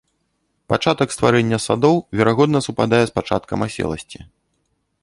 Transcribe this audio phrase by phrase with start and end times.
[0.73, 4.19] Пачатак стварэння садоў, верагодна, супадае з пачаткам аселасці.